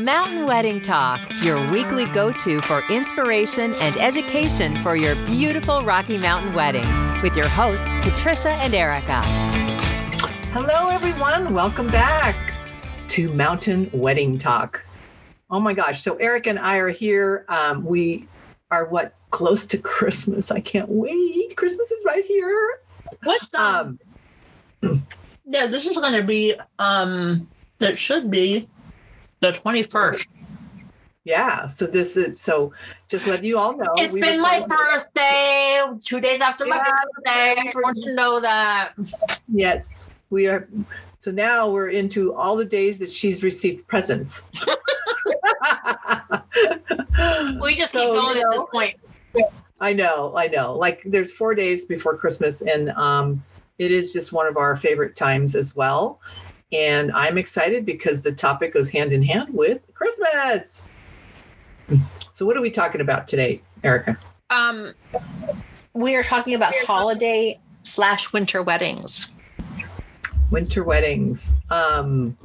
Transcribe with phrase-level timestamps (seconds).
[0.00, 6.16] Mountain Wedding Talk, your weekly go to for inspiration and education for your beautiful Rocky
[6.16, 6.86] Mountain wedding,
[7.22, 9.20] with your hosts, Patricia and Erica.
[10.54, 11.52] Hello, everyone.
[11.52, 12.34] Welcome back
[13.08, 14.82] to Mountain Wedding Talk.
[15.50, 16.02] Oh my gosh.
[16.02, 17.44] So, Eric and I are here.
[17.48, 18.26] Um, we
[18.70, 19.14] are what?
[19.30, 20.50] Close to Christmas.
[20.50, 21.54] I can't wait.
[21.58, 22.80] Christmas is right here.
[23.24, 23.60] What's the?
[23.60, 23.98] Um,
[25.44, 26.54] yeah, this is going to be.
[26.78, 27.46] um
[27.78, 28.68] That should be
[29.42, 30.26] the twenty first.
[31.24, 31.68] Yeah.
[31.68, 32.72] So this is so.
[33.08, 33.92] Just let you all know.
[33.96, 35.82] It's been my birthday.
[36.02, 36.76] Two days after yeah.
[36.76, 37.60] my birthday.
[37.60, 38.94] I want to know that.
[39.48, 40.66] Yes, we are.
[41.18, 44.42] So now we're into all the days that she's received presents.
[47.60, 48.96] we just so, keep going you know, at this point.
[49.80, 50.74] I know, I know.
[50.74, 53.44] Like there's four days before Christmas, and um,
[53.78, 56.20] it is just one of our favorite times as well.
[56.72, 60.82] And I'm excited because the topic goes hand in hand with Christmas.
[62.30, 64.18] So, what are we talking about today, Erica?
[64.48, 64.94] Um,
[65.92, 69.32] we are talking about holiday slash winter weddings.
[70.50, 71.52] Winter weddings.
[71.70, 72.36] Um,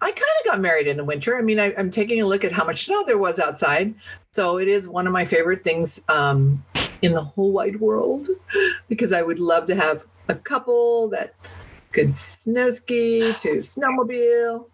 [0.00, 1.36] I kind of got married in the winter.
[1.36, 3.94] I mean, I, am taking a look at how much snow there was outside.
[4.32, 6.64] So it is one of my favorite things um,
[7.02, 8.28] in the whole wide world
[8.88, 11.34] because I would love to have a couple that
[11.92, 14.68] could snow ski to snowmobile.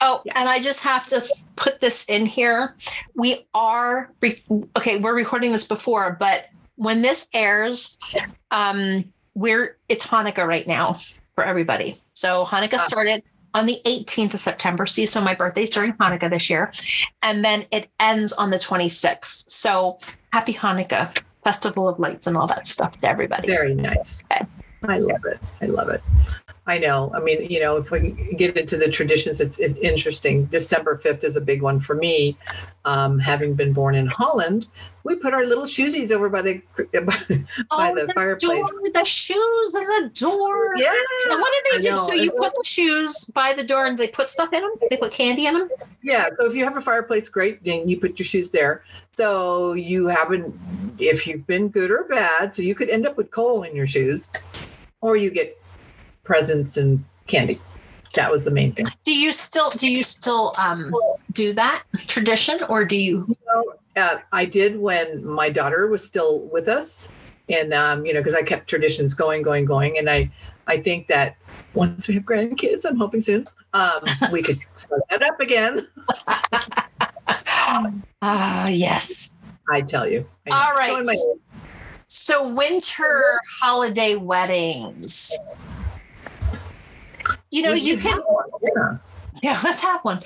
[0.00, 0.32] Oh, yeah.
[0.36, 2.76] and I just have to put this in here.
[3.14, 4.42] We are, re-
[4.76, 6.46] okay, we're recording this before, but
[6.76, 7.98] when this airs,
[8.52, 11.00] um, we're, it's Hanukkah right now
[11.34, 12.00] for everybody.
[12.12, 12.78] So Hanukkah ah.
[12.78, 13.22] started
[13.54, 14.86] on the 18th of September.
[14.86, 16.72] See, so my birthday's during Hanukkah this year.
[17.22, 19.50] And then it ends on the 26th.
[19.50, 19.98] So
[20.32, 23.48] happy Hanukkah, Festival of Lights, and all that stuff to everybody.
[23.48, 24.22] Very nice.
[24.30, 24.46] Okay.
[24.84, 25.40] I love it.
[25.60, 26.02] I love it.
[26.68, 27.10] I know.
[27.14, 30.44] I mean, you know, if we get into the traditions, it's, it's interesting.
[30.44, 32.36] December 5th is a big one for me.
[32.84, 34.66] Um, having been born in Holland,
[35.02, 37.16] we put our little shoesies over by the by,
[37.70, 38.68] oh, the, the, fireplace.
[38.68, 40.74] Door, the shoes and the door.
[40.76, 40.92] Yeah.
[41.30, 41.96] And what did they do?
[41.96, 44.72] So you put the shoes by the door and they put stuff in them?
[44.90, 45.70] They put candy in them?
[46.02, 46.28] Yeah.
[46.38, 47.62] So if you have a fireplace, great.
[47.64, 48.84] And you put your shoes there.
[49.14, 50.54] So you haven't,
[50.98, 53.86] if you've been good or bad, so you could end up with coal in your
[53.86, 54.28] shoes
[55.00, 55.58] or you get
[56.28, 57.58] presents and candy.
[58.14, 58.86] That was the main thing.
[59.04, 60.94] Do you still do you still um,
[61.32, 63.24] do that tradition, or do you?
[63.28, 67.08] you know, uh, I did when my daughter was still with us,
[67.48, 70.30] and um, you know, because I kept traditions going, going, going, and I,
[70.66, 71.36] I think that
[71.74, 75.86] once we have grandkids, I'm hoping soon, um, we could start that up again.
[78.20, 79.34] Ah, uh, yes.
[79.70, 80.26] I tell you.
[80.46, 81.06] I All right.
[82.06, 85.36] So winter holiday weddings.
[87.50, 88.20] You know, you can.
[88.62, 88.98] Yeah.
[89.42, 90.22] yeah, let's have one.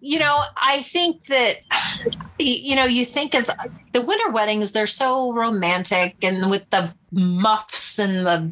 [0.00, 1.60] You know, I think that,
[2.38, 3.48] you know, you think of
[3.92, 8.50] the winter weddings, they're so romantic and with the muffs and the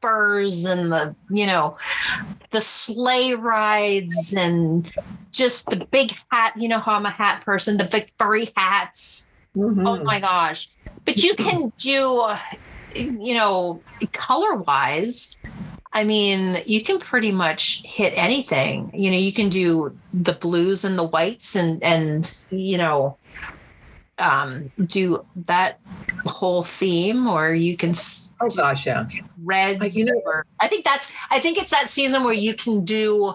[0.00, 1.76] furs and the, you know,
[2.50, 4.92] the sleigh rides and
[5.30, 6.52] just the big hat.
[6.56, 9.30] You know how I'm a hat person, the big furry hats.
[9.56, 9.86] Mm-hmm.
[9.86, 10.68] Oh my gosh.
[11.04, 12.26] But you can do,
[12.94, 13.80] you know,
[14.12, 15.36] color wise,
[15.94, 18.90] I mean, you can pretty much hit anything.
[18.94, 23.16] You know, you can do the blues and the whites and and you know
[24.18, 25.80] um do that
[26.26, 27.94] whole theme or you can
[28.40, 29.06] oh gosh yeah
[29.42, 32.84] reds you know, or, i think that's i think it's that season where you can
[32.84, 33.34] do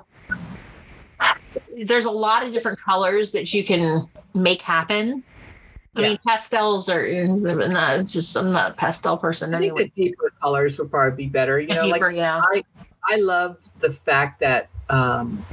[1.85, 5.23] there's a lot of different colors that you can make happen
[5.97, 6.09] I yeah.
[6.09, 9.83] mean, pastels are not it's just I'm not a pastel person I anyway.
[9.83, 11.59] think the deeper colors would probably be better.
[11.59, 12.41] You know, deeper, like yeah.
[12.53, 12.63] I,
[13.09, 15.43] I love the fact that um,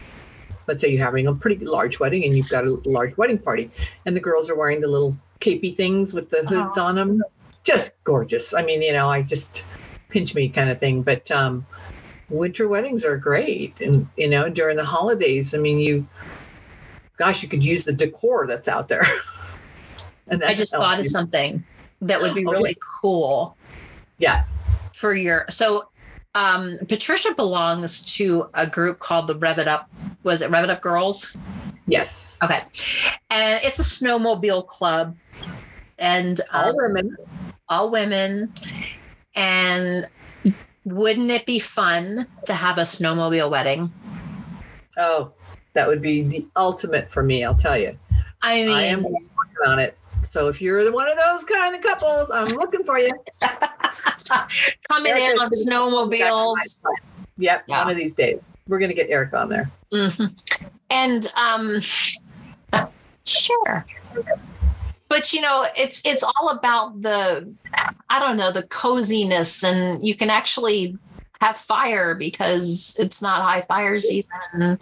[0.67, 3.71] let's say you're having a pretty large wedding and you've got a large wedding party,
[4.05, 6.85] and the girls are wearing the little capey things with the hoods oh.
[6.85, 7.23] on them.
[7.65, 8.53] Just gorgeous.
[8.53, 9.65] I mean, you know, I just
[10.11, 11.03] pinch me kind of thing.
[11.03, 11.67] But um,
[12.29, 16.07] winter weddings are great, and you know, during the holidays, I mean, you,
[17.17, 19.07] gosh, you could use the decor that's out there.
[20.29, 21.65] And I just thought of something
[22.01, 23.57] that would be really cool.
[24.19, 24.45] Yeah.
[24.93, 25.89] For your so
[26.35, 29.91] um Patricia belongs to a group called the Rev It Up.
[30.23, 31.37] Was it Rev It Up Girls?
[31.87, 32.39] Yes.
[32.43, 32.63] Okay.
[33.31, 35.17] And it's a snowmobile club.
[35.99, 37.17] And all um, women.
[37.69, 38.53] All women.
[39.35, 40.07] And
[40.85, 43.93] wouldn't it be fun to have a snowmobile wedding?
[44.97, 45.33] Oh,
[45.75, 47.99] that would be the ultimate for me, I'll tell you.
[48.43, 49.19] I mean, I am working
[49.67, 49.97] on it.
[50.25, 53.13] So if you're one of those kind of couples, I'm looking for you.
[54.91, 56.83] Coming in on snowmobiles.
[57.39, 57.79] Yep, yeah.
[57.79, 58.41] one of these days.
[58.67, 59.71] We're going to get Eric on there.
[59.93, 60.35] Mm-hmm.
[60.91, 61.81] and um,
[63.25, 63.87] sure.
[65.09, 67.53] But you know, it's it's all about the
[68.09, 70.99] I don't know the coziness, and you can actually
[71.41, 74.79] have fire because it's not high fire season.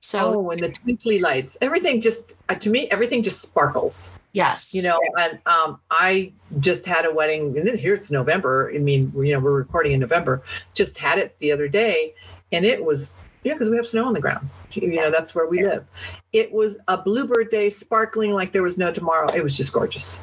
[0.00, 4.12] So, oh, and the twinkly lights, everything just uh, to me, everything just sparkles.
[4.32, 4.74] Yes.
[4.74, 8.72] You know, and um, I just had a wedding, and here it's November.
[8.74, 10.42] I mean, you know, we're recording in November.
[10.74, 12.14] Just had it the other day,
[12.50, 13.14] and it was,
[13.44, 14.48] yeah, because we have snow on the ground.
[14.72, 15.84] You know, that's where we live.
[16.32, 19.30] It was a bluebird day, sparkling like there was no tomorrow.
[19.32, 20.18] It was just gorgeous.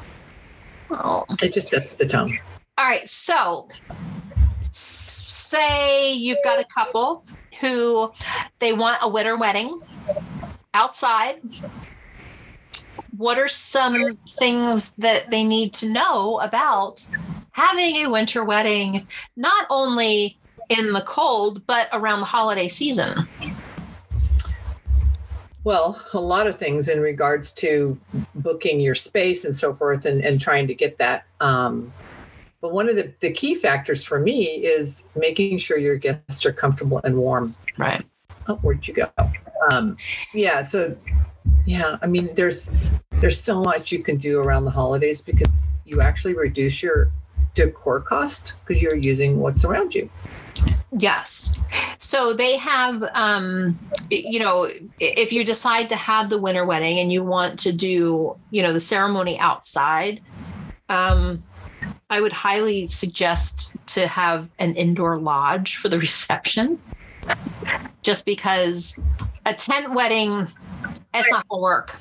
[0.90, 1.24] Oh.
[1.40, 2.36] It just sets the tone.
[2.78, 3.08] All right.
[3.08, 3.68] So,
[4.62, 7.24] say you've got a couple
[7.60, 8.12] who
[8.58, 9.80] they want a winter wedding
[10.74, 11.40] outside
[13.20, 17.06] what are some things that they need to know about
[17.50, 19.06] having a winter wedding,
[19.36, 20.38] not only
[20.70, 23.28] in the cold, but around the holiday season?
[25.64, 28.00] Well, a lot of things in regards to
[28.36, 31.26] booking your space and so forth and, and trying to get that.
[31.40, 31.92] Um,
[32.62, 36.54] but one of the, the key factors for me is making sure your guests are
[36.54, 37.54] comfortable and warm.
[37.76, 38.02] Right.
[38.48, 39.10] Oh, where'd you go?
[39.70, 39.98] Um,
[40.32, 40.62] yeah.
[40.62, 40.96] So,
[41.66, 42.70] yeah, I mean, there's
[43.20, 45.48] there's so much you can do around the holidays because
[45.84, 47.10] you actually reduce your
[47.54, 50.08] decor cost because you're using what's around you.
[50.98, 51.62] Yes.
[51.98, 53.78] So they have, um,
[54.10, 58.36] you know, if you decide to have the winter wedding and you want to do,
[58.50, 60.20] you know, the ceremony outside,
[60.88, 61.42] um,
[62.08, 66.80] I would highly suggest to have an indoor lodge for the reception,
[68.02, 68.98] just because
[69.46, 70.48] a tent wedding
[71.14, 71.94] it's not gonna work.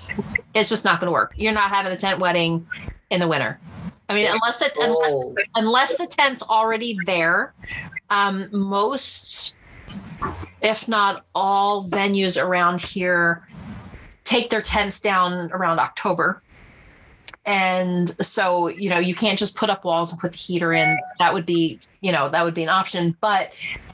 [0.53, 1.33] It's just not gonna work.
[1.35, 2.67] You're not having a tent wedding
[3.09, 3.59] in the winter.
[4.07, 5.35] I mean, unless the unless, oh.
[5.55, 7.53] unless the tent's already there,
[8.09, 9.55] um, most,
[10.61, 13.47] if not all, venues around here
[14.23, 16.41] take their tents down around October.
[17.45, 20.97] And so, you know, you can't just put up walls and put the heater in.
[21.17, 23.15] That would be, you know, that would be an option.
[23.21, 23.53] But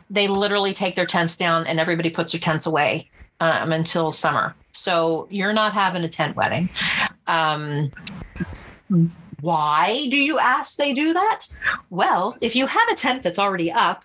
[0.09, 3.09] they literally take their tents down and everybody puts their tents away
[3.39, 4.55] um, until summer.
[4.75, 6.69] So you're not having a tent wedding.
[7.27, 7.91] Um,
[9.41, 11.47] why do you ask they do that?
[11.89, 14.03] Well, if you have a tent that's already up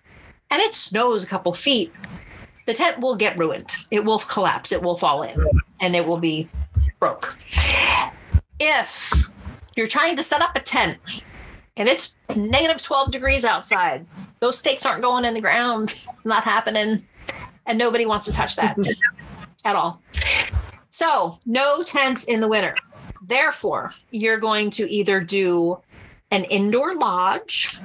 [0.51, 1.93] and it snows a couple feet,
[2.67, 3.77] the tent will get ruined.
[3.91, 5.45] It will collapse, it will fall in,
[5.81, 6.49] and it will be
[7.01, 7.37] broke.
[8.61, 9.13] If
[9.75, 10.99] you're trying to set up a tent
[11.77, 14.07] and it's negative 12 degrees outside,
[14.39, 15.91] those stakes aren't going in the ground.
[15.91, 17.07] It's not happening.
[17.67, 18.79] And nobody wants to touch that
[19.65, 20.01] at all.
[20.91, 22.77] So, no tents in the winter.
[23.23, 25.81] Therefore, you're going to either do
[26.31, 27.79] an indoor lodge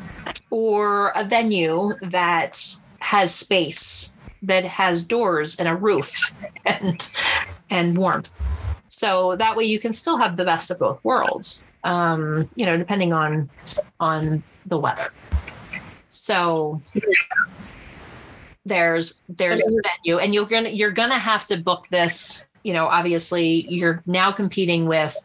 [0.50, 2.62] or a venue that
[3.00, 6.34] has space that has doors and a roof
[6.66, 7.12] and
[7.70, 8.40] and warmth.
[8.88, 12.76] So that way you can still have the best of both worlds um, you know
[12.76, 13.50] depending on
[14.00, 15.12] on the weather.
[16.10, 16.82] So
[18.66, 22.88] there's there's a venue and you're gonna you're gonna have to book this you know
[22.88, 25.16] obviously you're now competing with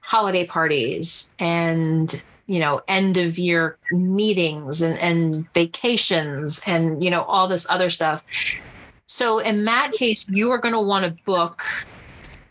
[0.00, 7.22] holiday parties and you know end of year meetings and, and vacations and you know
[7.22, 8.22] all this other stuff
[9.06, 11.64] so in that case you are going to want to book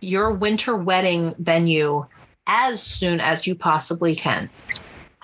[0.01, 2.05] your winter wedding venue
[2.45, 4.49] as soon as you possibly can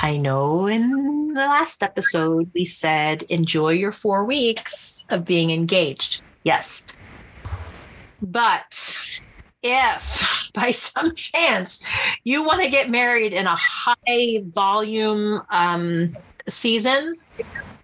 [0.04, 6.24] I know in the last episode we said enjoy your four weeks of being engaged.
[6.44, 6.88] Yes.
[8.22, 8.98] But
[9.64, 11.86] if by some chance
[12.24, 16.16] you want to get married in a high volume um,
[16.48, 17.16] season,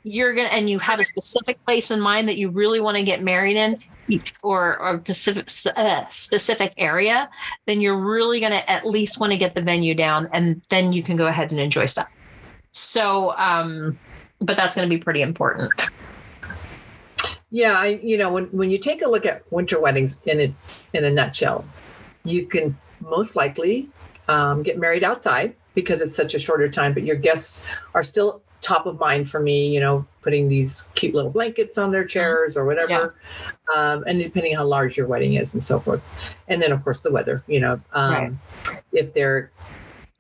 [0.03, 3.03] you're gonna and you have a specific place in mind that you really want to
[3.03, 3.77] get married in
[4.41, 7.29] or or specific uh, specific area
[7.65, 10.93] then you're really going to at least want to get the venue down and then
[10.93, 12.15] you can go ahead and enjoy stuff.
[12.71, 13.99] So um
[14.39, 15.71] but that's going to be pretty important
[17.49, 20.81] yeah I, you know when, when you take a look at winter weddings in its
[20.93, 21.65] in a nutshell
[22.23, 23.89] you can most likely
[24.27, 27.63] um, get married outside because it's such a shorter time but your guests
[27.93, 31.91] are still top of mind for me, you know, putting these cute little blankets on
[31.91, 32.09] their mm-hmm.
[32.09, 33.15] chairs or whatever.
[33.39, 33.73] Yeah.
[33.75, 36.01] Um, and depending how large your wedding is and so forth.
[36.47, 38.81] And then, of course, the weather, you know, um, right.
[38.91, 39.51] if they're,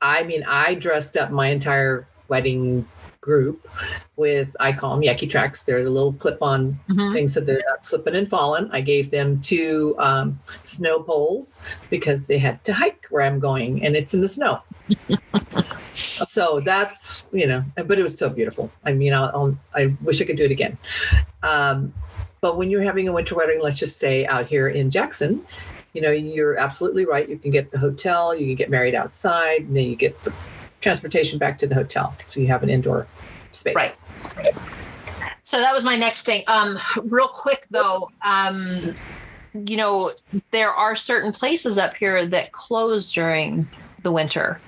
[0.01, 2.87] I mean, I dressed up my entire wedding
[3.21, 3.67] group
[4.15, 5.65] with I call them Yaktrax.
[5.65, 7.13] They're the little clip-on mm-hmm.
[7.13, 8.69] things so they're not slipping and falling.
[8.71, 11.59] I gave them two um, snow poles
[11.89, 14.61] because they had to hike where I'm going, and it's in the snow.
[15.93, 20.21] so that's you know but it was so beautiful i mean I'll, I'll, i wish
[20.21, 20.77] i could do it again
[21.41, 21.91] um,
[22.39, 25.43] but when you're having a winter wedding let's just say out here in jackson
[25.97, 27.27] you know, you're absolutely right.
[27.27, 30.31] You can get the hotel, you can get married outside, and then you get the
[30.81, 32.15] transportation back to the hotel.
[32.25, 33.07] So you have an indoor
[33.51, 33.75] space.
[33.75, 33.97] Right.
[35.43, 36.43] So that was my next thing.
[36.47, 38.93] Um, real quick though, um,
[39.53, 40.11] you know,
[40.51, 43.67] there are certain places up here that close during
[44.03, 44.59] the winter.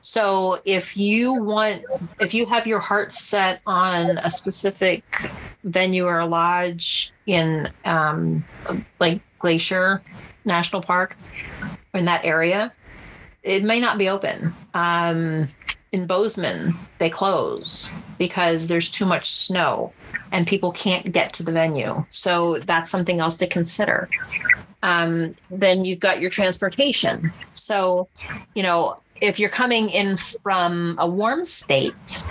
[0.00, 1.84] So if you want,
[2.20, 5.30] if you have your heart set on a specific
[5.64, 8.44] venue or lodge in um,
[8.98, 10.02] like Glacier
[10.44, 11.16] National Park
[11.92, 12.72] in that area,
[13.42, 14.54] it may not be open.
[14.74, 15.48] Um,
[15.92, 19.92] in Bozeman, they close because there's too much snow
[20.30, 22.04] and people can't get to the venue.
[22.10, 24.08] So that's something else to consider.
[24.82, 27.32] Um, then you've got your transportation.
[27.52, 28.08] So,
[28.54, 32.24] you know, if you're coming in from a warm state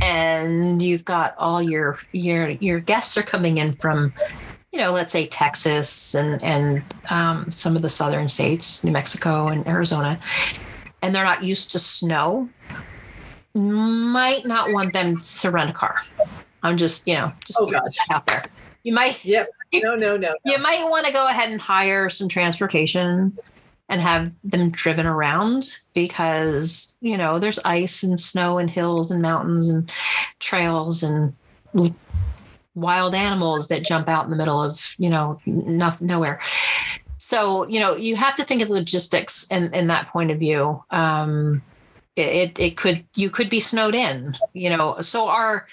[0.00, 4.12] and you've got all your your your guests are coming in from
[4.72, 9.48] you know let's say texas and and um, some of the southern states new mexico
[9.48, 10.18] and arizona
[11.02, 12.48] and they're not used to snow
[13.54, 15.96] might not want them to rent a car.
[16.62, 17.70] I'm just you know just oh,
[18.10, 18.46] out there.
[18.84, 20.34] You might yep no no no, no.
[20.44, 23.36] you might want to go ahead and hire some transportation
[23.88, 29.20] and have them driven around because you know there's ice and snow and hills and
[29.20, 29.90] mountains and
[30.38, 31.34] trails and
[32.74, 36.40] wild animals that jump out in the middle of you know no, nowhere.
[37.18, 40.82] So you know you have to think of logistics in in that point of view.
[40.90, 41.62] Um
[42.14, 45.00] it it could you could be snowed in you know.
[45.00, 45.66] So our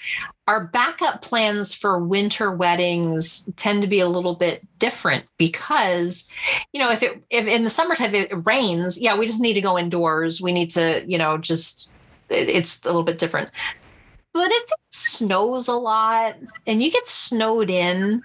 [0.46, 6.28] our backup plans for winter weddings tend to be a little bit different because
[6.72, 9.60] you know if it if in the summertime it rains yeah we just need to
[9.60, 10.40] go indoors.
[10.40, 11.92] We need to you know just
[12.30, 13.50] it's a little bit different
[14.32, 18.22] but if it snows a lot and you get snowed in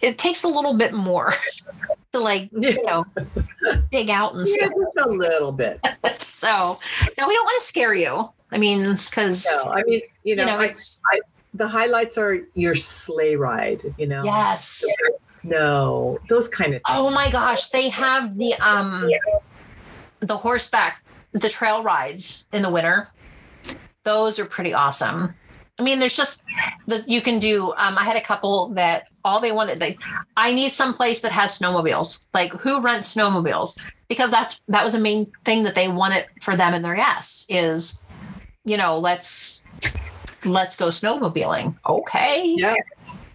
[0.00, 1.32] it takes a little bit more
[2.12, 3.04] to like you know
[3.90, 4.72] dig out and yeah, stuff.
[4.76, 5.80] just a little bit.
[6.18, 6.78] so
[7.18, 8.30] now we don't want to scare you.
[8.52, 10.74] I mean, because no, I mean, you know, you know I,
[11.12, 11.20] I,
[11.54, 13.94] the highlights are your sleigh ride.
[13.96, 14.84] You know, yes,
[15.26, 16.82] snow, those kind of.
[16.82, 16.98] Things.
[16.98, 19.08] Oh my gosh, they have the um,
[20.20, 23.08] the horseback, the trail rides in the winter.
[24.10, 25.32] Those are pretty awesome.
[25.78, 26.44] I mean, there's just
[26.88, 27.72] that you can do.
[27.76, 29.96] Um, I had a couple that all they wanted, they,
[30.36, 32.26] I need some place that has snowmobiles.
[32.34, 33.80] Like who rents snowmobiles?
[34.08, 37.46] Because that's that was a main thing that they wanted for them and their guests
[37.48, 38.02] is,
[38.64, 39.64] you know, let's
[40.44, 41.76] let's go snowmobiling.
[41.88, 42.56] Okay.
[42.58, 42.74] Yeah.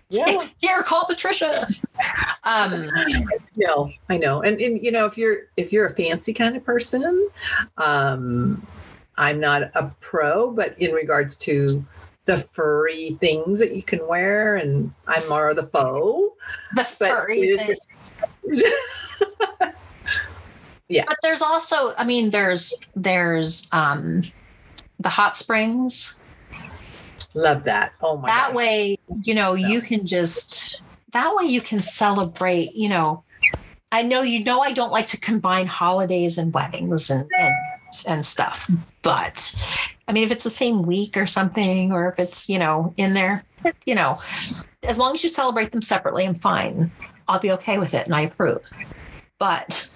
[0.10, 0.46] Yeah.
[0.58, 1.68] Here, call Patricia.
[2.44, 2.92] Um,
[3.56, 4.42] no, I know.
[4.42, 7.30] And, and you know, if you're if you're a fancy kind of person,
[7.78, 8.68] um,
[9.18, 11.86] I'm not a pro, but in regards to
[12.26, 16.36] the furry things that you can wear, and I'm more the faux.
[16.76, 18.16] The furry things.
[20.90, 21.06] yeah.
[21.08, 24.24] But there's also, I mean, there's there's um
[25.00, 26.20] the hot springs.
[27.34, 27.94] Love that.
[28.02, 28.56] Oh my That gosh.
[28.56, 30.82] way, you know, you can just
[31.12, 33.24] that way you can celebrate, you know.
[33.92, 37.54] I know you know I don't like to combine holidays and weddings and and,
[38.08, 38.70] and stuff,
[39.06, 39.56] but
[40.08, 43.14] I mean, if it's the same week or something, or if it's, you know, in
[43.14, 43.46] there,
[43.86, 44.18] you know,
[44.84, 46.92] as long as you celebrate them separately, I'm fine.
[47.28, 48.68] I'll be okay with it and I approve.
[49.40, 49.88] But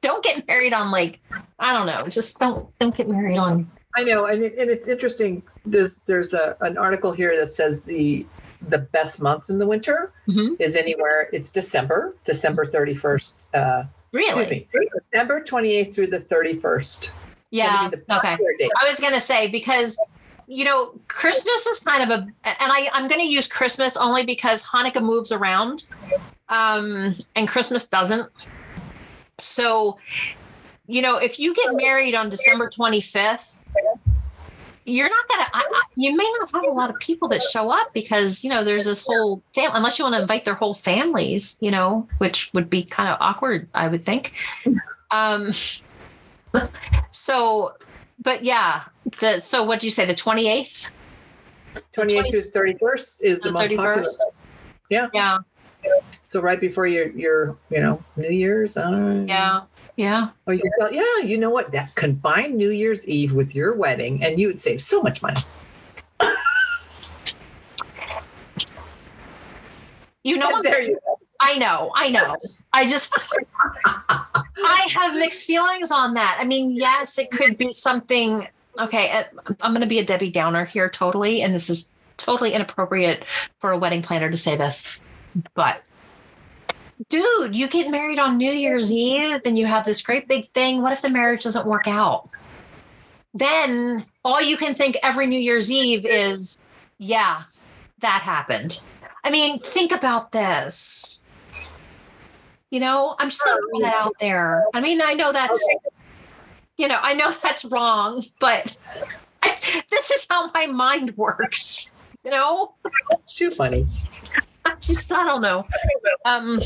[0.00, 1.20] don't get married on like,
[1.58, 4.88] I don't know, just don't don't get married on I know, and, it, and it's
[4.88, 5.42] interesting.
[5.64, 8.26] There's there's a, an article here that says the
[8.68, 10.56] the best month in the winter Mhm.
[10.58, 11.28] is anywhere.
[11.32, 13.32] It's December, December 31st.
[13.52, 14.48] Uh, really.
[14.50, 14.68] me,
[15.12, 17.10] December 28th through the 31st.
[17.54, 17.76] Yeah.
[17.76, 18.36] Gonna be the Okay.
[18.58, 18.70] date.
[18.82, 19.96] I was gonna say because
[20.48, 24.64] you know Christmas is kind of a, and I I'm gonna use Christmas only because
[24.64, 25.84] Hanukkah moves around,
[26.48, 28.28] um, and Christmas doesn't.
[29.38, 29.98] So,
[30.86, 33.62] you know, if you get married on December 25th,
[34.84, 35.46] you're not gonna.
[35.52, 38.50] I, I, you may not have a lot of people that show up because you
[38.50, 39.72] know there's this whole family.
[39.76, 43.16] Unless you want to invite their whole families, you know, which would be kind of
[43.20, 44.32] awkward, I would think.
[45.10, 45.52] Um,
[47.10, 47.74] so,
[48.22, 48.84] but yeah,
[49.20, 50.04] the so what do you say?
[50.04, 50.92] The 28th?
[51.92, 53.96] 28th through the 31st is the, The most popular.
[54.02, 54.18] 31st?
[54.90, 55.08] Yeah.
[55.12, 55.38] Yeah.
[56.26, 58.76] So right before your your you know New Year's.
[58.76, 59.62] Uh, Yeah.
[59.96, 60.30] Yeah.
[60.46, 61.18] Oh, you yeah.
[61.22, 61.70] You know what?
[61.70, 65.40] That combine New Year's Eve with your wedding, and you would save so much money.
[70.24, 70.64] You know what?
[70.64, 71.18] there you go.
[71.46, 71.92] I know.
[71.94, 72.36] I know.
[72.72, 73.18] I just
[73.84, 76.38] I have mixed feelings on that.
[76.40, 78.48] I mean, yes, it could be something.
[78.78, 79.24] Okay, uh,
[79.60, 83.26] I'm going to be a Debbie Downer here, totally, and this is totally inappropriate
[83.58, 85.02] for a wedding planner to say this,
[85.54, 85.82] but
[87.10, 90.80] dude, you get married on New Year's Eve, then you have this great big thing.
[90.80, 92.30] What if the marriage doesn't work out?
[93.34, 96.58] Then all you can think every New Year's Eve is,
[96.98, 97.42] yeah,
[97.98, 98.82] that happened.
[99.24, 101.20] I mean, think about this.
[102.74, 104.64] You know, I'm just put that out there.
[104.74, 105.64] I mean, I know that's,
[106.76, 108.76] you know, I know that's wrong, but
[109.44, 109.56] I,
[109.90, 111.92] this is how my mind works.
[112.24, 112.74] You know,
[113.28, 113.86] too funny.
[114.64, 115.64] I just I don't know.
[116.24, 116.60] Um,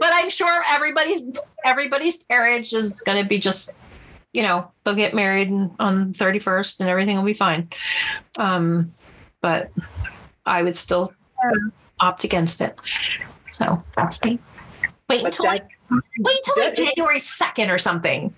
[0.00, 1.20] but I'm sure everybody's
[1.62, 3.74] everybody's marriage is going to be just,
[4.32, 7.68] you know, they'll get married on 31st and everything will be fine.
[8.38, 8.94] Um,
[9.42, 9.70] but
[10.46, 11.12] I would still
[12.00, 12.78] opt against it.
[13.50, 14.38] So that's me.
[15.10, 18.32] Wait until that, like, wait until like January 2nd or something.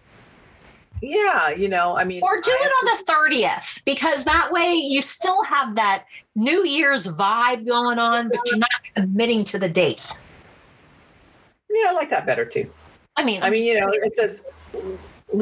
[1.03, 5.03] Yeah, you know, I mean, or do it on the 30th because that way you
[5.03, 6.05] still have that
[6.37, 10.07] New Year's vibe going on, but you're not committing to the date.
[11.69, 12.71] Yeah, I like that better too.
[13.17, 14.45] I mean, I mean, you know, it says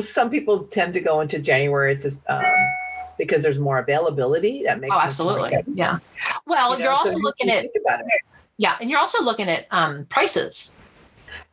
[0.01, 1.93] some people tend to go into January.
[1.93, 2.43] It's just um,
[3.19, 4.63] because there's more availability.
[4.65, 5.99] That makes oh, absolutely, yeah.
[6.47, 7.67] Well, you are also so looking at
[8.57, 10.75] yeah, and you're also looking at um, prices.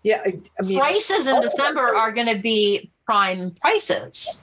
[0.07, 4.41] Yeah, I, I mean, prices in December are going to be prime prices.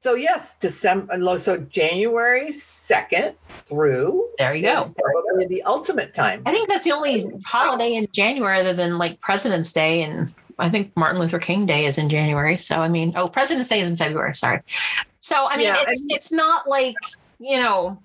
[0.00, 1.12] So yes, December.
[1.12, 3.34] Uh, so January second
[3.66, 4.30] through.
[4.38, 4.86] There you go.
[4.96, 6.40] Probably the ultimate time.
[6.46, 10.70] I think that's the only holiday in January other than like President's Day and I
[10.70, 12.56] think Martin Luther King Day is in January.
[12.56, 14.34] So I mean, oh, President's Day is in February.
[14.34, 14.60] Sorry.
[15.20, 16.96] So I mean, yeah, it's it's not like
[17.38, 18.00] you know.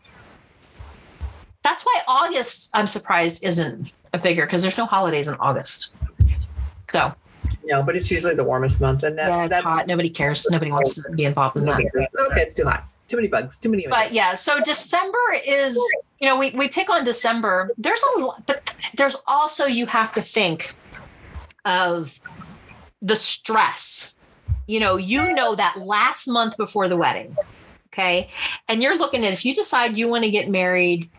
[1.64, 5.94] That's why August, I'm surprised, isn't a bigger because there's no holidays in August.
[6.90, 7.14] So
[7.64, 9.88] no, but it's usually the warmest month, and that, yeah, it's hot.
[9.88, 10.48] Nobody cares.
[10.50, 11.80] Nobody wants to be involved in that.
[11.80, 12.86] Okay, it's too hot.
[13.08, 13.58] Too many bugs.
[13.58, 13.88] Too many.
[13.88, 15.78] But yeah, so December is
[16.20, 17.72] you know we we pick on December.
[17.78, 20.74] There's a lot, but there's also you have to think
[21.66, 22.20] of
[23.02, 24.16] the stress.
[24.68, 27.36] You know, you know that last month before the wedding,
[27.88, 28.30] okay,
[28.68, 31.10] and you're looking at if you decide you want to get married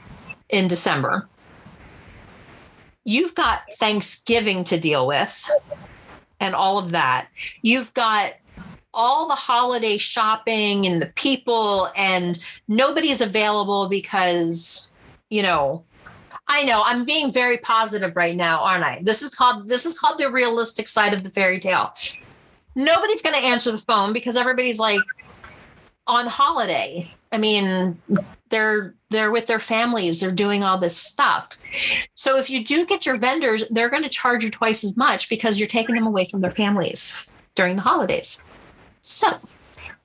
[0.50, 1.28] in December,
[3.08, 5.50] you've got Thanksgiving to deal with
[6.40, 7.28] and all of that.
[7.62, 8.34] You've got
[8.92, 14.92] all the holiday shopping and the people, and nobody's available because,
[15.30, 15.84] you know,
[16.48, 19.00] I know I'm being very positive right now, aren't I?
[19.02, 21.94] This is called this is called the realistic side of the fairy tale.
[22.76, 25.00] Nobody's going to answer the phone because everybody's like
[26.08, 27.08] on holiday.
[27.30, 28.00] I mean,
[28.50, 30.20] they're they're with their families.
[30.20, 31.50] They're doing all this stuff.
[32.14, 35.28] So if you do get your vendors they're going to charge you twice as much
[35.28, 38.42] because you're taking them away from their families during the holidays.
[39.00, 39.28] So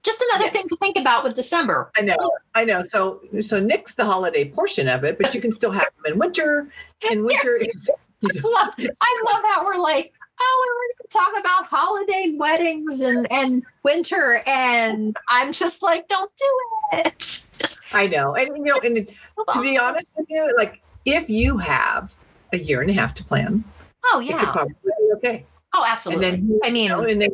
[0.04, 0.54] just another yes.
[0.54, 1.92] thing to think about with december.
[1.98, 2.84] I know i know.
[2.84, 6.20] So so nix the holiday portion of it but you can still have them in
[6.20, 6.68] winter
[7.10, 7.89] and winter is
[8.26, 13.01] I love, I love how we're like oh, we're going to talk about holiday weddings
[13.01, 14.41] and, and winter.
[14.45, 17.43] And I'm just like, don't do it.
[17.58, 18.36] Just, I know.
[18.36, 19.08] And, you know, and
[19.53, 22.13] to be honest with you, like if you have
[22.51, 23.63] a year and a half to plan,
[24.06, 24.51] oh, yeah.
[24.51, 25.45] probably be okay.
[25.73, 26.27] Oh, absolutely.
[26.27, 27.32] And then, I mean, you know, and then,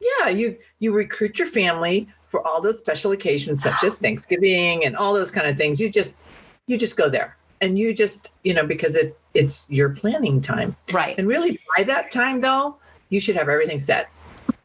[0.00, 4.96] yeah, you, you recruit your family for all those special occasions such as Thanksgiving and
[4.96, 5.80] all those kind of things.
[5.80, 6.18] You just,
[6.66, 10.76] you just go there and you just you know because it it's your planning time.
[10.92, 11.16] Right.
[11.18, 12.76] And really by that time though
[13.08, 14.08] you should have everything set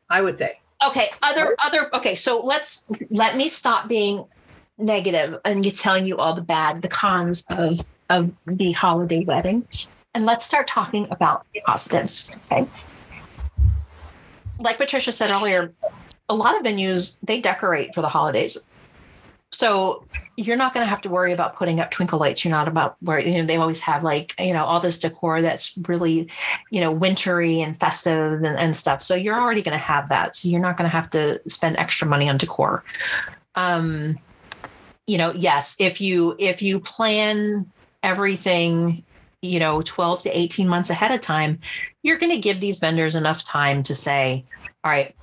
[0.09, 0.59] i would say.
[0.85, 4.25] Okay other other okay so let's let me stop being
[4.77, 9.67] negative and telling you all the bad the cons of of the holiday wedding.
[10.15, 12.65] And let's start talking about the positives okay?
[14.59, 15.73] Like patricia said earlier
[16.29, 18.57] a lot of venues they decorate for the holidays
[19.51, 22.45] so you're not going to have to worry about putting up twinkle lights.
[22.45, 25.41] You're not about where you know they always have like you know all this decor
[25.41, 26.29] that's really
[26.69, 29.03] you know wintry and festive and, and stuff.
[29.03, 30.35] So you're already going to have that.
[30.35, 32.83] So you're not going to have to spend extra money on decor.
[33.55, 34.17] Um,
[35.07, 37.69] you know, yes, if you if you plan
[38.03, 39.03] everything
[39.41, 41.59] you know 12 to 18 months ahead of time
[42.03, 44.43] you're going to give these vendors enough time to say
[44.83, 45.15] all right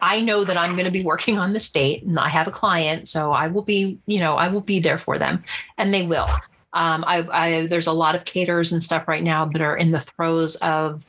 [0.00, 2.50] I know that I'm going to be working on this date and I have a
[2.50, 5.42] client, so I will be, you know, I will be there for them
[5.78, 6.28] and they will.
[6.72, 9.92] Um, I, I, there's a lot of caterers and stuff right now that are in
[9.92, 11.06] the throes of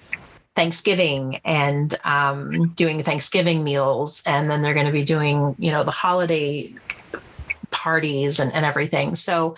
[0.56, 5.84] Thanksgiving and um, doing Thanksgiving meals, and then they're going to be doing, you know,
[5.84, 6.74] the holiday
[7.70, 9.16] parties and, and everything.
[9.16, 9.56] So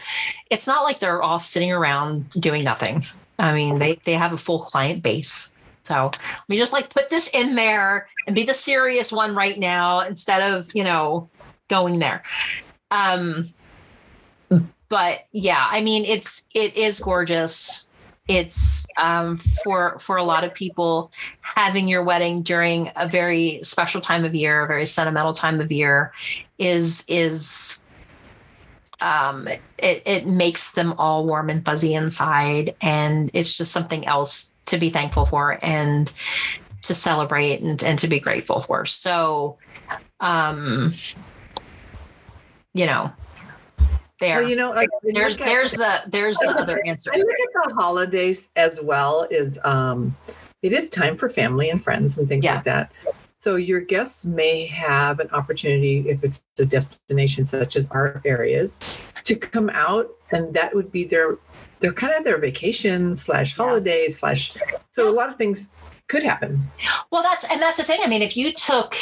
[0.50, 3.06] it's not like they're all sitting around doing nothing.
[3.38, 5.54] I mean, they they have a full client base.
[5.90, 9.58] So let me just like put this in there and be the serious one right
[9.58, 11.28] now instead of, you know,
[11.68, 12.22] going there.
[12.92, 13.52] Um
[14.88, 17.90] but yeah, I mean it's it is gorgeous.
[18.30, 24.00] it's um, for for a lot of people having your wedding during a very special
[24.00, 26.14] time of year, a very sentimental time of year,
[26.60, 27.84] is is
[29.02, 34.54] um, it, it makes them all warm and fuzzy inside, and it's just something else
[34.70, 36.12] to be thankful for and
[36.84, 38.86] to celebrate and, and to be grateful for.
[38.86, 39.58] So,
[40.20, 40.94] um,
[42.74, 43.12] you know,
[44.20, 44.42] there.
[44.42, 47.12] Well, you know, like there's there's the there's the other answer.
[47.14, 49.28] I look at the holidays as well.
[49.30, 50.16] Is um,
[50.62, 52.56] it is time for family and friends and things Yeah.
[52.56, 52.92] like that.
[53.38, 58.98] So your guests may have an opportunity, if it's a destination such as our areas,
[59.26, 61.38] to come out, and that would be their
[61.80, 63.66] their kind of their vacation slash Yeah.
[63.66, 64.54] holiday slash.
[64.92, 65.70] So a lot of things
[66.08, 66.62] could happen.
[67.12, 68.00] Well, that's and that's the thing.
[68.04, 68.96] I mean, if you took,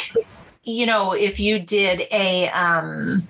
[0.62, 3.26] you know, if you did a um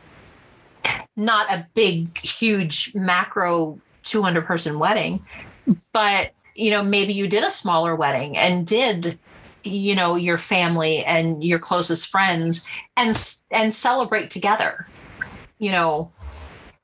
[1.16, 5.20] not a big, huge macro 200 person wedding,
[5.92, 9.18] but you know, maybe you did a smaller wedding and did
[9.64, 13.10] you know your family and your closest friends and
[13.50, 14.86] and celebrate together
[15.58, 16.10] you know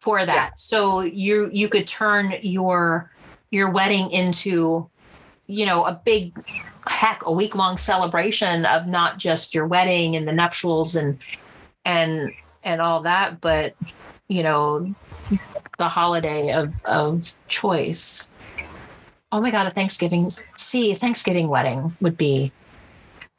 [0.04, 0.58] for that.
[0.58, 3.10] So you you could turn your
[3.50, 4.88] your wedding into
[5.46, 6.36] you know a big
[6.86, 11.18] heck a week long celebration of not just your wedding and the nuptials and
[11.86, 12.30] and
[12.62, 13.74] and all that but
[14.28, 14.94] you know
[15.78, 18.34] the holiday of of choice.
[19.32, 22.52] Oh my god a thanksgiving see thanksgiving wedding would be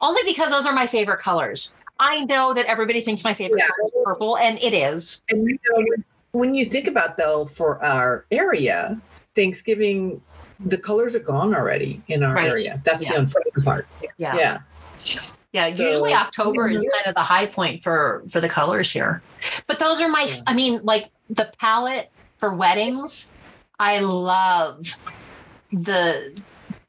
[0.00, 1.76] only because those are my favorite colors.
[2.00, 3.68] I know that everybody thinks my favorite Yeah.
[3.68, 5.22] color is purple and it is.
[5.30, 6.02] And you know,
[6.36, 9.00] when- you think about though, for our area,
[9.34, 10.20] Thanksgiving,
[10.60, 12.48] the colors are gone already in our Right.
[12.48, 12.80] area.
[12.84, 13.12] That's Yeah.
[13.12, 13.86] the unfortunate part.
[14.16, 14.58] yeah Yeah.
[15.52, 19.22] Yeah, So- usually October is kind of the high point for for the colors here.
[19.66, 20.42] But those are my Yeah.
[20.46, 23.32] I mean like the palette for weddings,
[23.78, 24.98] I love
[25.72, 26.38] the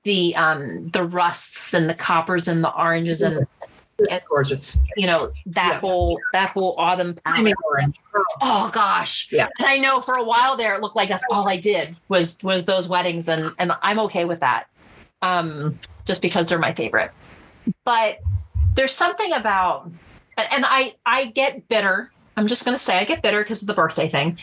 [0.04, 3.46] the um the rusts and the coppers and the oranges and
[4.00, 4.80] It's gorgeous.
[4.96, 5.80] you know that Yeah.
[5.80, 7.56] whole that whole autumn palette.
[7.66, 7.96] orange.
[8.42, 9.28] Oh gosh.
[9.32, 9.48] Yeah.
[9.58, 12.38] And I know for a while there it looked like that's all I did was
[12.44, 14.66] was those weddings and and I'm okay with that.
[15.22, 17.12] Um just because they're my favorite.
[17.86, 18.20] But
[18.76, 19.90] there's something about
[20.38, 22.12] and I I get bitter.
[22.38, 24.38] I'm just going to say I get bitter because of the birthday thing.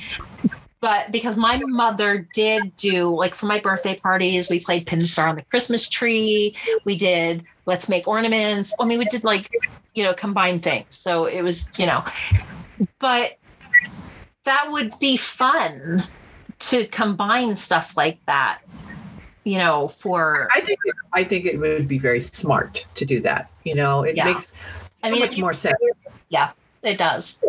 [0.84, 5.28] But because my mother did do like for my birthday parties, we played Pin Star
[5.28, 6.54] on the Christmas tree.
[6.84, 8.76] We did let's make ornaments.
[8.78, 9.48] I mean, we did like,
[9.94, 10.94] you know, combined things.
[10.94, 12.04] So it was, you know,
[12.98, 13.38] but
[14.44, 16.04] that would be fun
[16.58, 18.58] to combine stuff like that,
[19.44, 23.20] you know, for I think it, I think it would be very smart to do
[23.20, 23.48] that.
[23.64, 24.26] You know, it Yeah.
[24.26, 24.56] makes so
[25.02, 25.76] I mean, much you- more sense.
[26.84, 27.42] It does.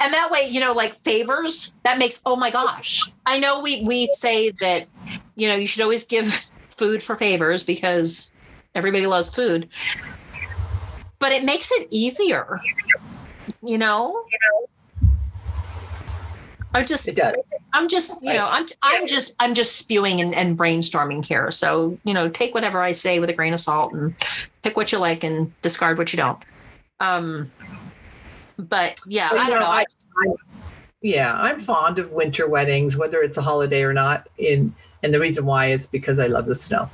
[0.00, 3.10] And that way, you know, like favors, that makes oh my gosh.
[3.26, 4.86] I know we we say that,
[5.36, 6.26] you know, you should always give
[6.68, 8.32] food for favors because
[8.74, 9.68] everybody loves food.
[11.18, 12.60] But it makes it easier.
[13.62, 14.24] You know?
[16.74, 17.34] I just It does.
[17.74, 21.50] I'm just, you know, I'm I'm just I'm just spewing and, and brainstorming here.
[21.50, 24.14] So, you know, take whatever I say with a grain of salt and
[24.62, 26.38] pick what you like and discard what you don't.
[27.00, 27.50] Um
[28.68, 29.66] but yeah, Well, I don't know, know.
[29.66, 29.84] I,
[30.24, 30.34] I-
[31.00, 34.28] Yeah, I'm fond of winter weddings, whether it's a holiday or not.
[34.38, 36.88] In and the reason why is because I love the snow.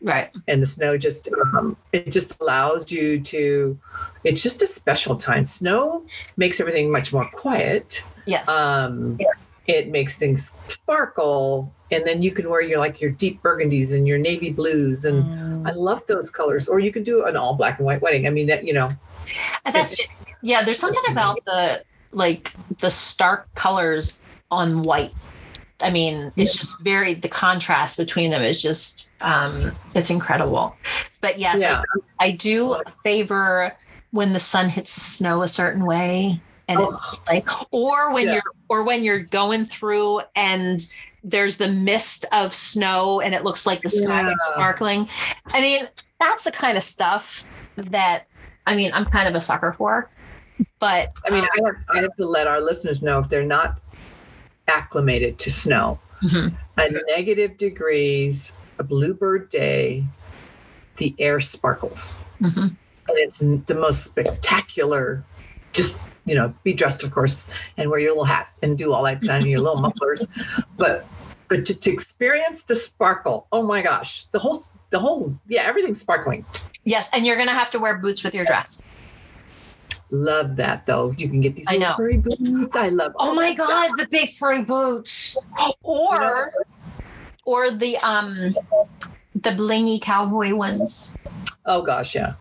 [0.00, 0.34] right.
[0.48, 3.78] and the snow just um, it just allows you to
[4.24, 6.04] it's just a special time snow
[6.36, 8.48] makes everything much more quiet Yes.
[8.48, 9.16] um,
[9.68, 14.08] it makes things sparkle and then you can wear your like your deep burgundies and
[14.08, 15.68] your navy blues and Mm.
[15.68, 18.30] i love those colors or you can do an all black and white wedding i
[18.30, 18.88] mean that you know
[19.64, 19.94] And that's
[20.42, 24.18] yeah, there's something about the like the stark colors
[24.50, 25.12] on white.
[25.80, 30.76] I mean, it's just very the contrast between them is just um it's incredible.
[31.20, 31.82] But yes, yeah
[32.20, 33.76] I do favor
[34.10, 37.00] when the sun hits the snow a certain way and Oh.
[37.08, 38.34] it's like or when Yeah.
[38.34, 40.84] you're or when you're going through and
[41.24, 45.08] there's the mist of snow and it looks like the sky is sparkling.
[45.52, 45.88] I mean,
[46.20, 47.42] that's the kind of stuff
[47.76, 48.26] that
[48.66, 50.08] I mean, I'm kind of a sucker for.
[50.78, 53.80] But i mean I have, I have to let our listeners know if they're not
[54.68, 56.54] acclimated to snow Mhm.
[56.78, 60.04] at negative degrees a bluebird day
[60.98, 62.68] the air sparkles Mhm.
[63.08, 65.24] and it's the most spectacular
[65.72, 69.02] just you know be dressed of course and wear your little hat and do all
[69.04, 70.26] that and your little mufflers
[70.76, 71.06] but
[71.48, 76.00] but to, to experience the sparkle oh my gosh the whole the whole yeah everything's
[76.00, 76.44] sparkling
[76.84, 78.82] yes, and you're gonna have to wear boots with your dress.
[80.12, 81.94] Love that though you can get these I know.
[81.96, 83.88] furry boots i love Oh my that stuff.
[83.88, 85.36] god, the big furry boots.
[85.82, 86.52] Or
[87.44, 88.34] or the um
[89.34, 91.16] the blingy cowboy ones.
[91.66, 92.34] Oh gosh, yeah.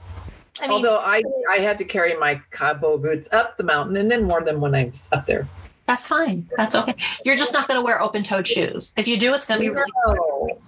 [0.59, 4.11] I mean, Although I I had to carry my cowboy boots up the mountain and
[4.11, 5.47] then wear them when I was up there.
[5.87, 6.47] that's fine.
[6.57, 6.93] That's okay.
[7.25, 8.93] You're just not going to wear open-toed shoes.
[8.97, 9.91] If you do, it's going to be really.
[10.05, 10.59] No.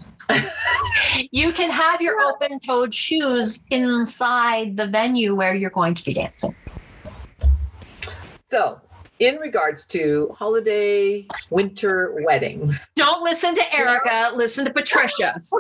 [1.32, 6.56] You can have your open-toed shoes inside the venue where you're going to be dancing.
[8.54, 8.80] So,
[9.18, 14.32] in regards to holiday winter weddings, Don't listen to Erica.
[14.36, 15.42] Listen to Patricia.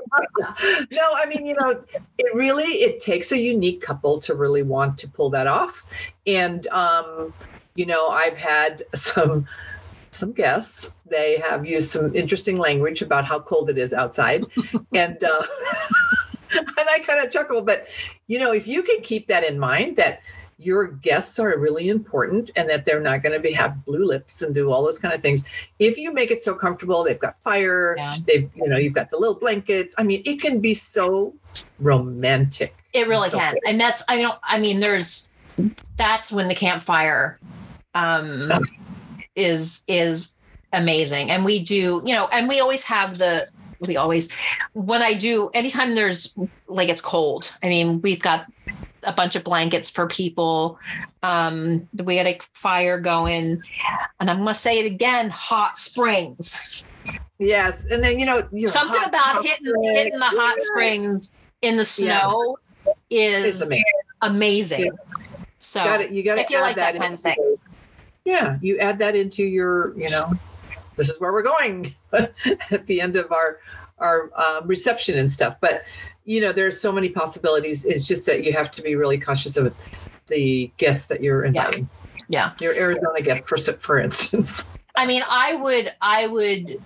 [0.92, 1.84] no, I mean, you know,
[2.20, 5.88] it really it takes a unique couple to really want to pull that off.
[6.28, 7.34] And um,
[7.74, 9.48] you know, I've had some
[10.12, 10.94] some guests.
[11.08, 14.46] They have used some interesting language about how cold it is outside.
[14.94, 15.48] and uh
[16.52, 17.88] and I kind of chuckle, but
[18.28, 20.22] you know, if you can keep that in mind that
[20.66, 24.42] your guests are really important and that they're not going to be have blue lips
[24.42, 25.44] and do all those kind of things.
[25.80, 28.14] If you make it so comfortable, they've got fire, Yeah.
[28.26, 29.94] they've you know, you've got the little blankets.
[29.98, 31.34] I mean, it can be so
[31.80, 32.76] romantic.
[32.94, 33.54] It really So can.
[33.54, 33.62] good.
[33.68, 35.34] And that's I don't I mean there's
[35.98, 37.40] that's when the campfire
[37.96, 38.52] um
[39.36, 40.36] is is
[40.74, 41.30] amazing.
[41.30, 43.48] And we do, you know, and we always have the
[43.82, 44.30] we always
[44.74, 46.34] when I do anytime there's
[46.68, 47.52] like it's cold.
[47.62, 48.46] I mean, we've got
[49.06, 50.80] a bunch of blankets for people.
[51.22, 53.62] Um we had a fire going
[54.20, 56.84] and I'm gonna say it again, hot springs.
[57.40, 59.96] Yes, and then you know, Something hot about hitting chocolate.
[59.96, 60.64] hitting the hot Yeah.
[60.72, 62.58] springs in the snow
[63.10, 63.84] It's is amazing.
[64.22, 64.92] amazing.
[65.60, 66.12] So got it.
[66.12, 67.56] You got to add like that that, kind of thing.
[68.26, 70.32] Yeah, you add that into your, you know,
[70.96, 73.60] this is where we're going at the end of our
[74.00, 75.56] our um, reception and stuff.
[75.62, 75.84] But
[76.26, 77.86] you know, there's so many possibilities.
[77.86, 79.76] It's just that you have to be really cautious of
[80.28, 81.90] the guests that you're inviting.
[82.30, 82.54] Yeah.
[82.60, 84.64] Your Arizona guest, for for instance.
[84.96, 86.82] I mean, I would I would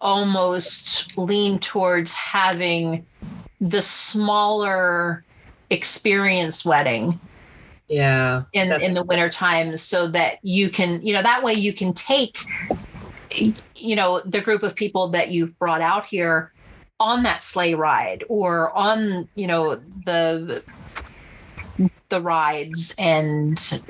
[0.00, 3.04] almost lean towards having
[3.60, 5.24] the smaller
[5.68, 7.20] experience wedding
[7.88, 8.44] Yeah.
[8.52, 11.92] in in the winter time so that you can, you know, that way you can
[11.92, 12.38] take
[13.76, 16.52] you know, the group of people that you've brought out here
[17.00, 20.62] on that sleigh ride or on, you know, the
[22.10, 23.80] the rides and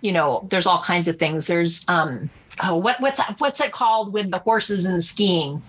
[0.00, 1.46] you know there's all kinds of things.
[1.46, 2.28] There's um
[2.62, 5.62] oh what what's what's it called with the horses and skiing?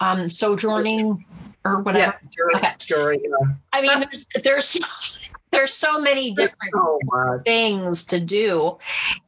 [0.00, 1.24] Um skijoring
[1.64, 2.14] or whatever?
[2.22, 2.74] Yeah.
[2.78, 3.50] Jury, Okay.
[3.72, 8.76] i mean there's there's there's so many different So things to do.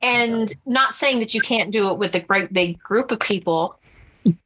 [0.02, 3.78] And not saying that you can't do it with a great big group of people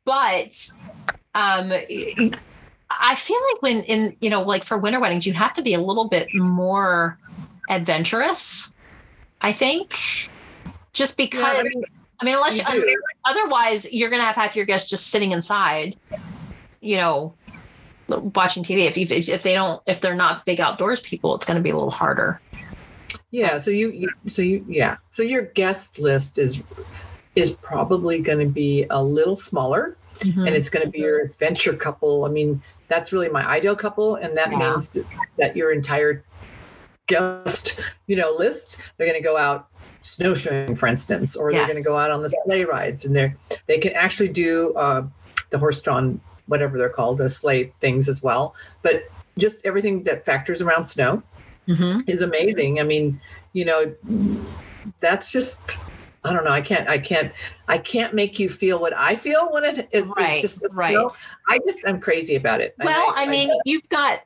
[0.05, 0.71] but
[1.35, 1.73] um
[3.01, 5.75] i feel like when in you know like for winter weddings you have to be
[5.75, 7.19] a little bit more
[7.69, 8.75] adventurous
[9.41, 9.97] i think
[10.93, 11.85] just Yeah, because I mean,
[12.21, 15.97] i mean unless you you, otherwise you're gonna have half your guests just sitting inside
[16.81, 17.35] you know
[18.09, 21.57] watching tv if you if they don't if they're not big outdoors people it's going
[21.57, 22.41] to be a little harder
[23.31, 24.97] Yeah, so you, you so you yeah.
[25.11, 26.63] So your guest list is
[27.35, 30.47] is probably going to be a little smaller Mm-hmm.
[30.47, 32.25] and it's going to be your adventure couple.
[32.25, 34.75] I mean, that's really my ideal couple and that Yeah.
[34.75, 34.97] means
[35.39, 36.25] that, your entire
[37.09, 39.69] guest, you know, list, they're going to go out
[40.03, 43.35] snowshoeing for instance or they're going to go out on the sleigh rides and they're
[43.67, 45.03] they can actually do uh,
[45.51, 48.55] the horse-drawn whatever they're called, the sleigh things as well.
[48.83, 49.05] But
[49.39, 51.23] just everything that factors around snow
[51.69, 52.01] Mm-hmm.
[52.09, 52.81] is amazing.
[52.81, 53.21] I mean,
[53.53, 53.95] you know,
[55.01, 55.79] that's just
[56.25, 56.51] I don't know.
[56.51, 57.33] I can't I can't
[57.69, 60.69] I can't make you feel what I feel when it is it's Right, just the
[60.75, 60.93] right.
[60.93, 61.15] snow.
[61.49, 62.75] I just I'm crazy about it.
[62.83, 64.21] Well, I mean, you've got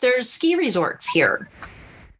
[0.00, 1.48] there's ski resorts here.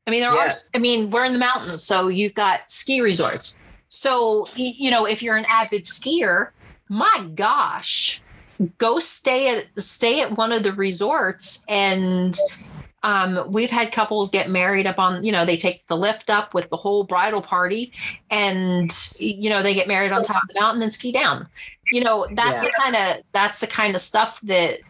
[0.06, 0.68] I mean, there Yes.
[0.74, 0.78] are.
[0.78, 3.56] I mean, we're in the mountains, so you've got ski resorts.
[3.88, 6.48] So you know, if you're an avid skier,
[6.88, 8.20] my gosh,
[8.78, 12.37] go stay at stay at one of the resorts and.
[13.02, 16.54] Um, we've had couples get married up on, you know, they take the lift up
[16.54, 17.92] with the whole bridal party
[18.30, 21.48] and, you know, they get married on top of the mountain and ski down.
[21.92, 24.80] You know, that's the kind of, that's the kind of stuff that,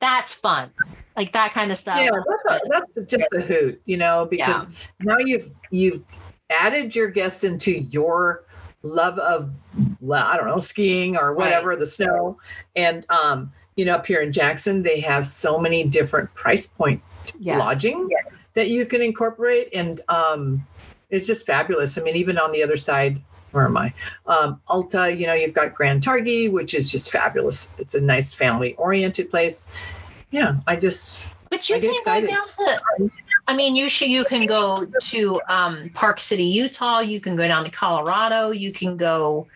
[0.00, 0.70] that's fun.
[1.16, 1.98] Like that kind of stuff.
[2.00, 2.10] yeah,
[2.46, 4.68] that's, a, that's just a hoot, you know, because
[5.00, 6.04] now you've you've
[6.48, 8.44] added your guests into your
[8.82, 9.50] love of
[10.00, 12.38] well, I don't know, skiing or whatever, the snow.
[12.76, 17.02] And um, you know, up here in Jackson, they have so many different price point
[17.38, 17.58] Yes.
[17.58, 18.08] lodging
[18.54, 20.66] that you can incorporate and um
[21.10, 23.20] it's just fabulous i mean even on the other side
[23.52, 23.92] where am i
[24.26, 28.34] um alta you know you've got grand targhee which is just fabulous it's a nice
[28.34, 29.66] family oriented place
[30.30, 33.10] yeah i just But you I get can go down to.
[33.48, 34.10] I mean, you should.
[34.10, 36.98] You can go to um, Park City, Utah.
[37.00, 38.50] You can go down to Colorado.
[38.50, 39.46] You can go.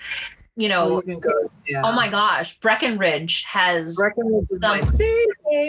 [0.57, 1.83] You oh, know, Oh, can go- oh yeah.
[1.85, 4.99] oh my gosh, Breckenridge has Breckenridge some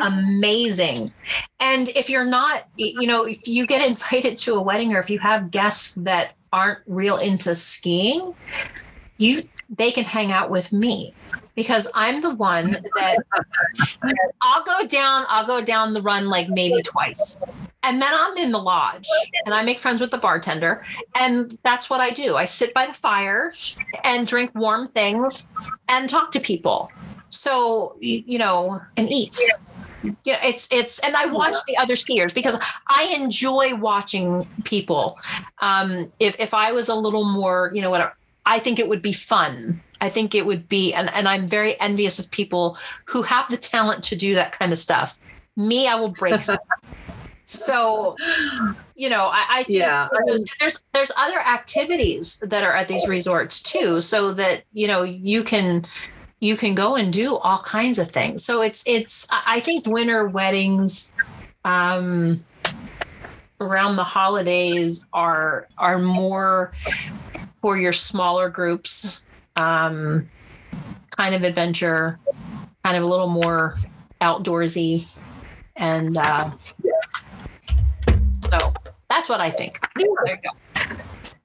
[0.01, 1.11] amazing.
[1.59, 5.09] And if you're not, you know, if you get invited to a wedding or if
[5.09, 8.33] you have guests that aren't real into skiing,
[9.17, 11.13] you they can hang out with me
[11.55, 13.17] because I'm the one that
[14.41, 17.39] I'll go down, I'll go down the run like maybe twice.
[17.83, 19.07] And then I'm in the lodge
[19.45, 20.85] and I make friends with the bartender.
[21.15, 22.37] And that's what I do.
[22.37, 23.53] I sit by the fire
[24.03, 25.49] and drink warm things
[25.89, 26.91] and talk to people.
[27.29, 29.37] So, you know, and eat.
[30.25, 35.17] Yeah, it's it's and I watch the other skiers because I enjoy watching people.
[35.59, 38.13] Um, if if I was a little more, you know, whatever,
[38.45, 39.81] I think it would be fun.
[40.03, 43.55] I think it would be, and and I'm very envious of people who have the
[43.55, 45.17] talent to do that kind of stuff.
[45.55, 46.41] Me, I will break.
[46.41, 46.59] stuff.
[47.45, 48.17] so,
[48.95, 50.09] you know, I, I think Yeah.
[50.59, 55.41] there's, there's other activities that are at these resorts too, so that you know you
[55.41, 55.85] can
[56.41, 58.43] you can go and do all kinds of things.
[58.43, 61.13] So it's it's I I think winter weddings
[61.63, 62.43] um
[63.61, 66.73] around the holidays are are more
[67.61, 70.27] for your smaller groups um
[71.15, 72.19] kind of adventure
[72.83, 73.77] kind of a little more
[74.21, 75.05] outdoorsy
[75.75, 76.49] and uh
[78.51, 78.73] so
[79.09, 79.79] that's what I think.
[79.95, 80.95] There you go.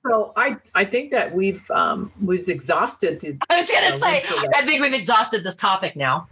[0.07, 4.25] So I, I think that we've um, we've exhausted the I was gonna Yeah, say.
[4.55, 6.29] I think we've exhausted this topic now.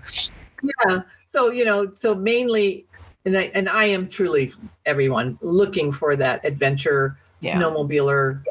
[0.63, 1.01] yeah.
[1.27, 2.87] So you know, so mainly,
[3.27, 4.55] and I and I am truly
[4.87, 7.59] everyone looking for that adventure Yeah.
[7.61, 8.43] snowmobiler,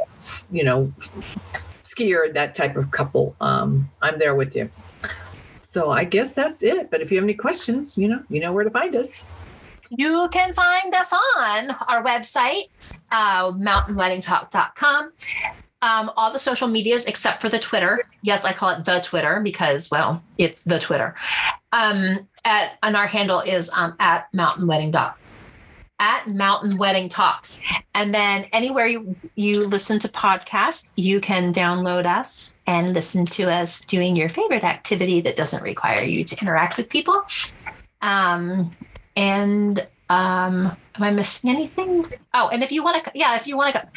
[0.52, 0.92] you know,
[1.96, 3.36] skier, that type of couple.
[3.42, 4.70] Um, I'm there with you.
[5.62, 6.90] So I guess that's it.
[6.90, 9.24] But if you have any questions, you know, you know where to find us.
[9.90, 12.70] You can find us on our website,
[13.12, 15.12] uh, mountainweddingtalk.com.
[15.82, 18.02] Um, all the social medias except for the Twitter.
[18.24, 21.14] Yes, I call it the Twitter because, well, it's the Twitter.
[21.72, 25.20] Um, at and our handle is um, at Mountain Wedding Talk.
[26.00, 27.48] At Mountain Wedding Talk.
[27.94, 33.50] And then anywhere you, you listen to podcasts, you can download us and listen to
[33.50, 37.24] us doing your favorite activity that doesn't require you to interact with people.
[38.02, 38.76] Um,
[39.16, 39.80] and
[40.10, 42.06] um, am I missing anything?
[42.34, 43.88] Oh, and if you want to, yeah, if you want to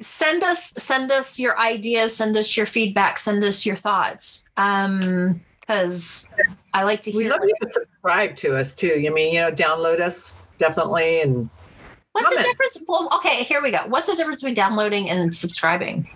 [0.00, 4.48] send us, send us your ideas, send us your feedback, send us your thoughts.
[4.56, 6.26] Um, because
[6.74, 9.00] I like to hear We love you to subscribe to us too.
[9.00, 11.48] You mean, you know, download us definitely and
[12.12, 12.82] what's the difference.
[12.86, 13.80] Well, okay, here we go.
[13.86, 16.08] What's the difference between downloading and subscribing?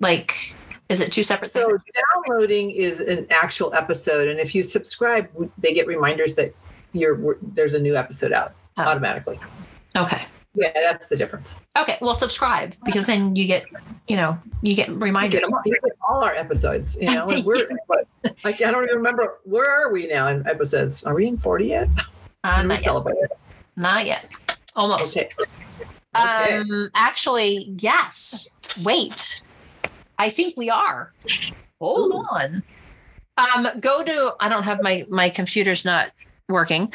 [0.00, 0.54] Like,
[0.88, 1.84] is it two separate So things?
[2.26, 5.28] downloading is an actual episode, and if you subscribe,
[5.58, 6.54] they get reminders that
[6.92, 8.82] you're there's a new episode out Oh.
[8.84, 9.38] automatically.
[9.96, 10.22] Okay.
[10.54, 11.54] Yeah, that's the difference.
[11.76, 11.98] Okay.
[12.00, 13.66] Well, subscribe because then you get,
[14.08, 15.42] you know, you get reminders.
[15.64, 17.28] you get all our episodes, you know.
[17.28, 17.68] And we're
[18.44, 21.04] like I don't even remember where are we now in episodes.
[21.04, 21.88] Are we in forty yet?
[22.42, 22.82] Uh, we not yet.
[22.84, 23.16] celebrate.
[23.80, 24.26] Not yet.
[24.76, 25.16] Almost.
[25.16, 25.30] Okay.
[26.16, 26.56] Okay.
[26.58, 28.48] Um, actually, yes.
[28.82, 29.42] Wait.
[30.18, 31.12] I think we are.
[31.80, 32.26] Hold Ooh.
[32.30, 32.62] on.
[33.38, 36.10] Um, go to I don't have my my computer's not
[36.50, 36.92] working,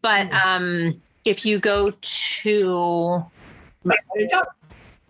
[0.00, 0.48] but Hmm.
[0.48, 3.24] um if you go to
[3.84, 3.94] My-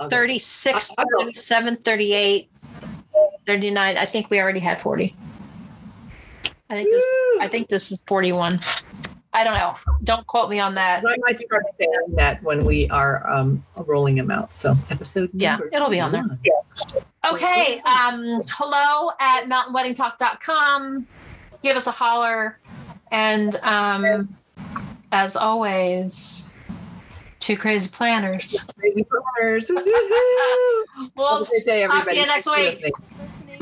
[0.00, 2.50] I'll 36, 37, 38,
[3.46, 5.14] 39, I think we already had 40.
[6.68, 7.40] I think this Woo!
[7.40, 8.60] I think this is 41.
[9.34, 9.74] I don't know.
[10.04, 11.02] Don't quote me on that.
[11.06, 14.54] I might start saying that when we are um, rolling them out.
[14.54, 15.30] So episode.
[15.32, 16.22] Yeah, it'll be on there.
[16.22, 16.38] one.
[17.32, 17.80] Okay.
[17.80, 21.06] Um, hello at mountainweddingtalk.com.
[21.62, 22.58] Give us a holler.
[23.10, 24.36] And um,
[25.12, 26.56] as always,
[27.38, 28.66] two crazy planners.
[28.78, 29.70] Crazy planners.
[29.70, 32.92] We'll Have a great day, talk to you next week.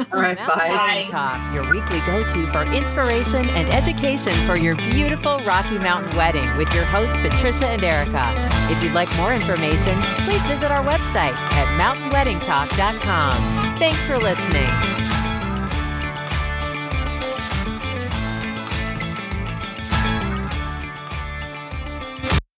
[0.00, 0.06] Listening.
[0.06, 0.86] Listening to All right, Mountain bye.
[0.86, 6.56] Wedding Talk, your weekly go-to for inspiration and education for your beautiful Rocky Mountain wedding
[6.56, 8.24] with your hosts Patricia and Erica.
[8.70, 13.76] If you'd like more information, please visit our website at mountainweddingtalk.com.
[13.76, 15.09] Thanks for listening.